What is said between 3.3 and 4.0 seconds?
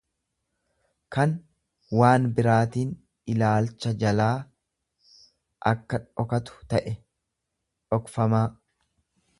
ilaalcha